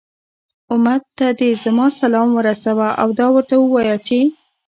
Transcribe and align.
أمت 0.73 1.01
ته 1.17 1.27
دي 1.39 1.49
زما 1.63 1.85
سلام 1.99 2.29
ورسوه، 2.37 2.87
او 3.01 3.09
دا 3.19 3.27
ورته 3.33 3.55
ووايه 3.59 3.97
چې 4.07 4.17